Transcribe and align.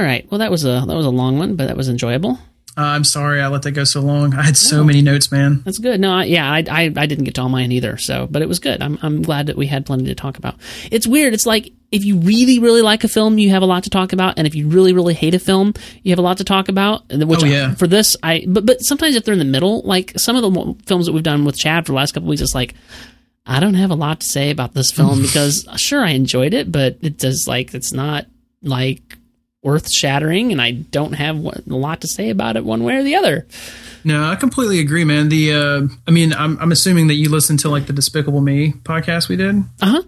All 0.00 0.06
right. 0.06 0.26
Well, 0.30 0.38
that 0.38 0.50
was 0.50 0.64
a 0.64 0.82
that 0.86 0.96
was 0.96 1.04
a 1.04 1.10
long 1.10 1.38
one, 1.38 1.56
but 1.56 1.66
that 1.68 1.76
was 1.76 1.90
enjoyable. 1.90 2.38
Uh, 2.78 2.82
I'm 2.82 3.04
sorry 3.04 3.42
I 3.42 3.48
let 3.48 3.60
that 3.62 3.72
go 3.72 3.84
so 3.84 4.00
long. 4.00 4.32
I 4.32 4.42
had 4.44 4.56
so 4.56 4.78
No. 4.78 4.84
many 4.84 5.02
notes, 5.02 5.30
man. 5.30 5.60
That's 5.64 5.76
good. 5.78 6.00
No, 6.00 6.12
I, 6.12 6.24
yeah, 6.24 6.50
I, 6.50 6.64
I 6.70 6.92
I 6.96 7.04
didn't 7.06 7.24
get 7.24 7.34
to 7.34 7.42
all 7.42 7.50
mine 7.50 7.70
either. 7.70 7.98
So, 7.98 8.26
but 8.30 8.40
it 8.40 8.48
was 8.48 8.60
good. 8.60 8.80
I'm 8.80 8.98
I'm 9.02 9.20
glad 9.20 9.46
that 9.48 9.56
we 9.58 9.66
had 9.66 9.84
plenty 9.84 10.04
to 10.06 10.14
talk 10.14 10.38
about. 10.38 10.54
It's 10.90 11.06
weird. 11.06 11.34
It's 11.34 11.44
like 11.44 11.70
if 11.92 12.02
you 12.02 12.16
really 12.16 12.58
really 12.58 12.80
like 12.80 13.04
a 13.04 13.08
film, 13.08 13.38
you 13.38 13.50
have 13.50 13.60
a 13.60 13.66
lot 13.66 13.84
to 13.84 13.90
talk 13.90 14.14
about, 14.14 14.38
and 14.38 14.46
if 14.46 14.54
you 14.54 14.68
really 14.68 14.94
really 14.94 15.12
hate 15.12 15.34
a 15.34 15.38
film, 15.38 15.74
you 16.02 16.12
have 16.12 16.18
a 16.18 16.22
lot 16.22 16.38
to 16.38 16.44
talk 16.44 16.70
about. 16.70 17.02
Which 17.12 17.42
Oh, 17.42 17.46
I- 17.46 17.50
yeah. 17.50 17.74
for 17.74 17.86
this, 17.86 18.16
I 18.22 18.44
but 18.48 18.64
but 18.64 18.80
sometimes 18.80 19.16
if 19.16 19.24
they're 19.26 19.34
in 19.34 19.38
the 19.38 19.44
middle, 19.44 19.82
like 19.82 20.18
some 20.18 20.36
of 20.36 20.42
the 20.42 20.74
films 20.86 21.04
that 21.04 21.12
we've 21.12 21.22
done 21.22 21.44
with 21.44 21.58
Chad 21.58 21.84
for 21.84 21.92
the 21.92 21.96
last 21.96 22.12
couple 22.12 22.28
weeks, 22.30 22.40
it's 22.40 22.54
like. 22.54 22.74
I 23.46 23.58
don't 23.58 23.74
have 23.74 23.90
a 23.90 23.94
lot 23.96 24.20
to 24.20 24.26
say 24.28 24.50
about 24.50 24.74
this 24.74 24.92
film 24.92 25.22
because 25.26 25.66
sure 25.76 26.04
I 26.04 26.10
enjoyed 26.10 26.52
it, 26.54 26.70
but 26.70 26.98
it 27.00 27.16
does 27.18 27.46
like 27.48 27.74
it's 27.74 27.90
not 27.92 28.26
like 28.62 29.16
earth 29.64 29.90
shattering, 29.90 30.52
and 30.52 30.60
I 30.60 30.72
don't 30.72 31.12
have 31.12 31.36
a 31.36 31.62
lot 31.66 32.00
to 32.02 32.08
say 32.08 32.30
about 32.30 32.56
it 32.56 32.64
one 32.64 32.84
way 32.84 32.96
or 32.96 33.02
the 33.02 33.16
other. 33.16 33.46
No, 34.04 34.24
I 34.24 34.36
completely 34.36 34.80
agree, 34.80 35.04
man. 35.04 35.28
The 35.28 35.52
uh, 35.52 35.82
I 36.06 36.10
mean, 36.10 36.32
I'm 36.32 36.58
I'm 36.58 36.72
assuming 36.72 37.08
that 37.08 37.14
you 37.14 37.28
listened 37.28 37.60
to 37.60 37.68
like 37.68 37.86
the 37.86 37.92
Despicable 37.92 38.40
Me 38.40 38.72
podcast 38.72 39.28
we 39.28 39.36
did. 39.36 39.56
Uh 39.80 39.86
huh. 39.86 40.02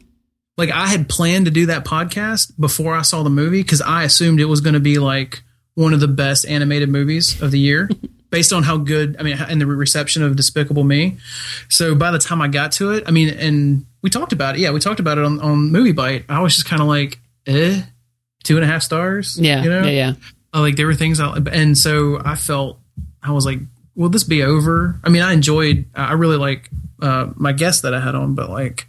Like 0.57 0.71
I 0.71 0.87
had 0.87 1.09
planned 1.09 1.47
to 1.47 1.51
do 1.51 1.67
that 1.67 1.85
podcast 1.85 2.53
before 2.59 2.95
I 2.95 3.03
saw 3.03 3.23
the 3.23 3.31
movie 3.31 3.63
because 3.63 3.83
I 3.83 4.05
assumed 4.05 4.41
it 4.41 4.47
was 4.47 4.61
going 4.61 4.75
to 4.75 4.81
be 4.81 4.99
like 4.99 5.43
one 5.75 5.95
of 5.95 6.01
the 6.01 6.09
best 6.09 6.47
animated 6.47 6.89
movies 6.89 7.41
of 7.41 7.51
the 7.51 7.59
year. 7.59 7.89
Based 8.31 8.51
on 8.51 8.63
how 8.63 8.79
good, 8.79 9.17
I 9.19 9.25
mean, 9.25 9.37
and 9.37 9.61
the 9.61 9.67
reception 9.67 10.23
of 10.23 10.37
Despicable 10.37 10.85
Me. 10.85 11.19
So 11.69 11.95
by 11.95 12.11
the 12.11 12.19
time 12.19 12.41
I 12.41 12.49
got 12.49 12.73
to 12.73 12.93
it, 12.93 13.05
I 13.07 13.11
mean, 13.11 13.29
and 13.29 13.85
we 14.01 14.09
talked 14.09 14.33
about 14.33 14.55
it. 14.55 14.63
Yeah, 14.63 14.71
we 14.71 14.81
talked 14.81 15.01
about 15.01 15.19
it 15.19 15.25
on, 15.25 15.39
on 15.41 15.71
Movie 15.71 15.93
Bite. 15.93 16.25
I 16.31 16.41
was 16.41 16.55
just 16.55 16.67
kind 16.67 16.81
of 16.81 16.89
like, 16.89 17.19
eh, 17.47 17.83
two 18.43 18.57
and 18.57 18.65
a 18.65 18.67
half 18.67 18.83
stars. 18.83 19.39
Yeah, 19.39 19.63
you 19.63 19.71
know? 19.71 19.83
yeah, 19.85 19.91
yeah. 19.91 20.13
Uh, 20.55 20.61
like 20.61 20.77
there 20.77 20.87
were 20.87 20.95
things 20.95 21.21
I, 21.21 21.37
and 21.37 21.77
so 21.77 22.21
I 22.25 22.35
felt 22.35 22.79
I 23.23 23.33
was 23.33 23.47
like, 23.47 23.61
will 23.95 24.09
this 24.09 24.25
be 24.25 24.43
over? 24.43 25.01
I 25.05 25.09
mean, 25.09 25.23
I 25.23 25.33
enjoyed, 25.33 25.87
I 25.95 26.13
really 26.13 26.37
like 26.37 26.71
uh, 27.01 27.31
my 27.37 27.53
guest 27.53 27.83
that 27.83 27.95
I 27.95 28.01
had 28.01 28.15
on, 28.15 28.35
but 28.35 28.51
like, 28.51 28.87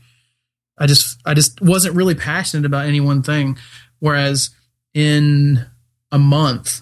I 0.77 0.87
just, 0.87 1.19
I 1.25 1.33
just 1.33 1.61
wasn't 1.61 1.95
really 1.95 2.15
passionate 2.15 2.65
about 2.65 2.85
any 2.85 2.99
one 2.99 3.21
thing. 3.21 3.57
Whereas 3.99 4.49
in 4.93 5.65
a 6.11 6.19
month, 6.19 6.81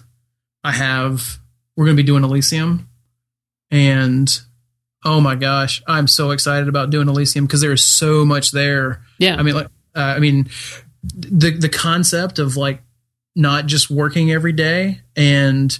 I 0.64 0.72
have, 0.72 1.38
we're 1.76 1.84
going 1.84 1.96
to 1.96 2.02
be 2.02 2.06
doing 2.06 2.24
Elysium, 2.24 2.88
and 3.70 4.28
oh 5.04 5.20
my 5.20 5.34
gosh, 5.34 5.82
I'm 5.86 6.06
so 6.06 6.30
excited 6.30 6.68
about 6.68 6.90
doing 6.90 7.08
Elysium 7.08 7.46
because 7.46 7.60
there 7.60 7.72
is 7.72 7.84
so 7.84 8.24
much 8.24 8.52
there. 8.52 9.02
Yeah. 9.18 9.36
I 9.36 9.42
mean, 9.42 9.54
like, 9.54 9.66
uh, 9.96 10.00
I 10.00 10.18
mean, 10.20 10.48
the 11.02 11.50
the 11.50 11.68
concept 11.68 12.38
of 12.38 12.56
like 12.56 12.82
not 13.34 13.66
just 13.66 13.90
working 13.90 14.30
every 14.30 14.52
day 14.52 15.00
and 15.16 15.78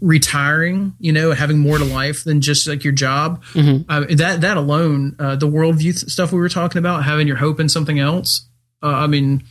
retiring, 0.00 0.94
you 0.98 1.12
know, 1.12 1.32
having 1.32 1.58
more 1.58 1.78
to 1.78 1.84
life 1.84 2.24
than 2.24 2.40
just 2.40 2.66
like 2.68 2.84
your 2.84 2.92
job. 2.92 3.42
Mhm. 3.54 3.84
Uh, 3.88 4.04
that 4.16 4.40
that 4.42 4.56
alone, 4.56 5.16
uh, 5.18 5.36
the 5.36 5.48
worldview 5.48 5.80
th- 5.98 6.10
stuff 6.10 6.32
we 6.32 6.38
were 6.38 6.48
talking 6.48 6.78
about, 6.78 7.04
having 7.04 7.26
your 7.26 7.36
hope 7.36 7.60
in 7.60 7.68
something 7.68 7.98
else. 7.98 8.46
Uh, 8.82 8.88
I 8.88 9.06
mean, 9.06 9.42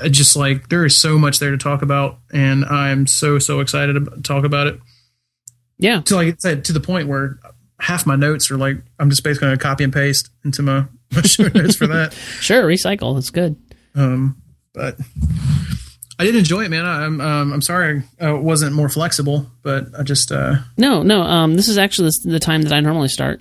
uh, 0.00 0.08
just 0.08 0.36
like 0.36 0.68
there 0.68 0.84
is 0.84 0.96
so 0.96 1.18
much 1.18 1.38
there 1.38 1.50
to 1.50 1.58
talk 1.58 1.82
about, 1.82 2.18
and 2.32 2.64
I'm 2.64 3.06
so 3.06 3.38
so 3.38 3.60
excited 3.60 3.94
to 3.94 4.22
talk 4.22 4.44
about 4.44 4.66
it. 4.68 4.80
Yeah. 5.78 6.00
To 6.02 6.16
like 6.16 6.28
I 6.28 6.36
said, 6.38 6.64
to 6.66 6.72
the 6.72 6.80
point 6.80 7.08
where 7.08 7.38
half 7.80 8.06
my 8.06 8.16
notes 8.16 8.50
are 8.50 8.56
like 8.58 8.78
I'm 8.98 9.10
just 9.10 9.22
basically 9.22 9.46
going 9.48 9.58
to 9.58 9.62
copy 9.62 9.84
and 9.84 9.92
paste 9.92 10.30
into 10.44 10.62
my, 10.62 10.86
my 11.14 11.22
show 11.22 11.48
notes 11.48 11.76
for 11.76 11.86
that. 11.88 12.12
Sure. 12.40 12.64
Recycle. 12.64 13.14
That's 13.14 13.30
good. 13.30 13.56
Um, 13.94 14.40
but 14.74 14.96
I 16.18 16.24
did 16.24 16.34
enjoy 16.36 16.64
it, 16.64 16.68
man. 16.70 16.84
I, 16.84 17.04
I'm 17.04 17.20
um, 17.20 17.52
I'm 17.52 17.62
sorry 17.62 18.02
I 18.20 18.26
uh, 18.26 18.36
wasn't 18.36 18.74
more 18.74 18.88
flexible, 18.88 19.46
but 19.62 19.86
I 19.98 20.02
just 20.02 20.30
uh, 20.32 20.56
No, 20.76 21.02
no. 21.02 21.22
Um, 21.22 21.54
this 21.56 21.68
is 21.68 21.78
actually 21.78 22.10
the, 22.24 22.30
the 22.32 22.40
time 22.40 22.62
that 22.62 22.72
I 22.72 22.80
normally 22.80 23.08
start. 23.08 23.40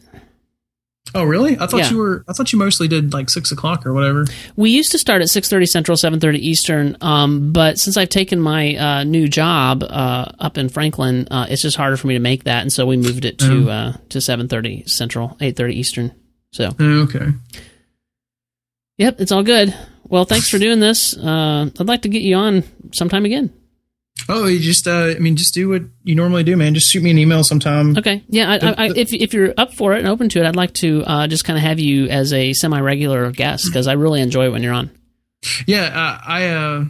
oh 1.16 1.24
really? 1.24 1.58
I 1.60 1.68
thought 1.68 1.80
Yeah. 1.80 1.90
you 1.92 1.98
were 1.98 2.24
I 2.28 2.34
thought 2.34 2.52
you 2.54 2.60
mostly 2.60 2.88
did 2.88 3.14
like 3.14 3.30
six 3.30 3.52
o'clock 3.52 3.86
or 3.86 3.94
whatever. 3.94 4.26
We 4.56 4.70
used 4.72 4.92
to 4.92 4.98
start 5.00 5.22
at 5.22 5.30
six 5.30 5.50
thirty 5.50 5.66
Central, 5.66 5.96
seven 5.98 6.20
thirty 6.20 6.40
Eastern. 6.48 6.98
Um, 7.02 7.52
but 7.54 7.78
since 7.80 7.98
I've 7.98 8.10
taken 8.10 8.40
my 8.40 8.76
uh, 8.76 9.04
new 9.04 9.28
job 9.28 9.84
uh, 9.84 10.26
up 10.40 10.58
in 10.58 10.70
Franklin, 10.70 11.28
uh, 11.32 11.46
it's 11.50 11.62
just 11.62 11.78
harder 11.78 11.98
for 11.98 12.08
me 12.08 12.14
to 12.16 12.20
make 12.20 12.44
that, 12.46 12.62
and 12.62 12.72
so 12.74 12.86
we 12.86 12.98
moved 12.98 13.26
it 13.26 13.38
to 13.40 13.70
uh, 13.70 13.94
to 14.10 14.22
seven 14.22 14.48
thirty 14.48 14.84
Central, 14.88 15.38
eight 15.42 15.56
thirty 15.56 15.76
Eastern. 15.80 16.12
So, 16.52 16.72
Oh, 16.80 17.02
Okay. 17.04 17.28
yep, 18.98 19.20
it's 19.20 19.32
all 19.32 19.44
good. 19.44 19.76
Well, 20.10 20.26
thanks 20.26 20.50
for 20.50 20.58
doing 20.60 20.80
this. 20.80 21.18
Uh, 21.18 21.70
I'd 21.80 21.88
like 21.88 22.04
to 22.04 22.10
get 22.10 22.22
you 22.22 22.36
on 22.36 22.64
sometime 22.94 23.26
again. 23.26 23.54
Oh, 24.30 24.48
you 24.48 24.60
just 24.60 24.88
uh, 24.88 25.14
I 25.16 25.20
mean, 25.20 25.36
just 25.36 25.54
do 25.54 25.70
what 25.70 25.84
you 26.04 26.16
normally 26.16 26.44
do, 26.44 26.58
man. 26.58 26.74
Just 26.74 26.92
shoot 26.92 27.04
me 27.04 27.12
an 27.12 27.18
email 27.18 27.44
sometime. 27.44 27.98
Okay. 27.98 28.24
Yeah. 28.30 28.52
I, 28.52 28.56
I, 28.56 28.76
I, 28.88 28.92
if 28.96 29.14
if 29.14 29.34
you're 29.34 29.54
up 29.58 29.74
for 29.74 29.94
it 29.94 30.00
and 30.00 30.08
open 30.08 30.28
to 30.30 30.40
it, 30.40 30.46
I'd 30.46 30.56
like 30.56 30.74
to 30.76 31.04
uh, 31.06 31.28
just 31.28 31.46
kind 31.46 31.58
of 31.58 31.64
have 31.64 31.80
you 31.80 32.08
as 32.08 32.34
a 32.34 32.54
semi 32.54 32.80
regular 32.80 33.32
guest 33.32 33.66
because 33.68 33.88
I 33.88 33.94
really 33.94 34.22
enjoy 34.22 34.46
it 34.46 34.50
when 34.50 34.64
you're 34.64 34.74
on. 34.74 34.90
Yeah, 35.68 35.84
uh, 35.84 36.20
I 36.26 36.48
uh, 36.48 36.86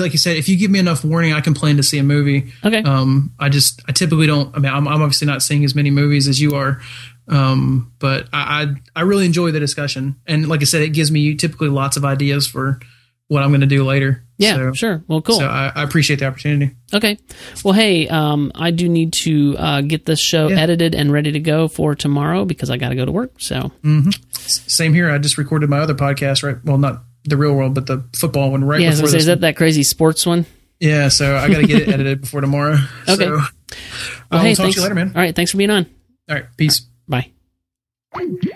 like 0.00 0.12
you 0.12 0.18
said, 0.18 0.36
if 0.36 0.48
you 0.48 0.56
give 0.56 0.70
me 0.70 0.78
enough 0.78 1.04
warning, 1.04 1.32
I 1.32 1.40
can 1.40 1.54
plan 1.54 1.78
to 1.78 1.82
see 1.82 1.98
a 1.98 2.02
movie. 2.02 2.52
Okay. 2.64 2.82
Um, 2.82 3.32
I 3.38 3.48
just 3.48 3.82
I 3.88 3.92
typically 3.92 4.26
don't. 4.26 4.54
I 4.54 4.60
mean, 4.60 4.72
I'm, 4.72 4.86
I'm 4.86 5.02
obviously 5.02 5.26
not 5.26 5.42
seeing 5.42 5.64
as 5.64 5.74
many 5.74 5.90
movies 5.90 6.28
as 6.28 6.40
you 6.40 6.54
are, 6.54 6.80
um, 7.28 7.92
but 7.98 8.28
I, 8.32 8.62
I 8.62 8.74
I 8.96 9.02
really 9.02 9.26
enjoy 9.26 9.50
the 9.50 9.60
discussion, 9.60 10.16
and 10.26 10.48
like 10.48 10.60
I 10.60 10.64
said, 10.64 10.82
it 10.82 10.90
gives 10.90 11.10
me 11.10 11.34
typically 11.34 11.68
lots 11.68 11.96
of 11.96 12.04
ideas 12.04 12.46
for 12.46 12.80
what 13.28 13.42
I'm 13.42 13.50
going 13.50 13.60
to 13.62 13.66
do 13.66 13.82
later. 13.82 14.22
yeah. 14.38 14.54
So, 14.54 14.72
sure. 14.72 15.02
Well, 15.08 15.20
cool. 15.20 15.40
So 15.40 15.46
I, 15.48 15.72
I 15.74 15.82
appreciate 15.82 16.20
the 16.20 16.26
opportunity. 16.26 16.76
Okay. 16.94 17.18
Well, 17.64 17.74
hey, 17.74 18.06
um, 18.06 18.52
I 18.54 18.70
do 18.70 18.88
need 18.88 19.14
to 19.24 19.56
uh, 19.58 19.80
get 19.80 20.06
this 20.06 20.20
show 20.20 20.46
Yeah. 20.46 20.60
edited 20.60 20.94
and 20.94 21.10
ready 21.12 21.32
to 21.32 21.40
go 21.40 21.66
for 21.66 21.96
tomorrow 21.96 22.44
because 22.44 22.70
I 22.70 22.76
got 22.76 22.90
to 22.90 22.94
go 22.94 23.04
to 23.04 23.10
work. 23.10 23.32
So, 23.40 23.72
S- 23.84 24.62
Same 24.68 24.94
here. 24.94 25.10
I 25.10 25.18
just 25.18 25.38
recorded 25.38 25.68
my 25.68 25.80
other 25.80 25.94
podcast, 25.96 26.44
right? 26.44 26.62
Well, 26.64 26.78
not 26.78 27.02
the 27.24 27.36
real 27.36 27.52
world, 27.54 27.74
but 27.74 27.86
the 27.86 28.04
football 28.14 28.52
one, 28.52 28.62
right 28.62 28.80
yeah, 28.80 28.92
so 28.92 29.02
before 29.02 29.16
is 29.16 29.26
that 29.26 29.40
that 29.40 29.56
crazy 29.56 29.82
sports 29.82 30.24
one? 30.24 30.46
yeah, 30.78 31.08
so 31.08 31.34
I 31.36 31.48
got 31.48 31.58
to 31.62 31.66
get 31.66 31.82
it 31.82 31.88
edited 31.92 32.20
before 32.20 32.42
tomorrow. 32.42 32.76
Okay. 33.08 33.24
So, 33.24 33.30
Well, 33.32 33.48
I'll 34.30 34.38
hey, 34.38 34.54
talk 34.54 34.64
thanks. 34.66 34.74
to 34.76 34.80
you 34.80 34.82
later, 34.84 34.94
man. 34.94 35.08
All 35.16 35.20
right. 35.20 35.34
Thanks 35.34 35.50
for 35.50 35.56
being 35.56 35.70
on. 35.70 35.86
All 36.28 36.36
right, 36.36 36.44
peace. 36.56 36.78
Bye. 36.78 36.90
Thank 38.16 38.44
you. 38.44 38.55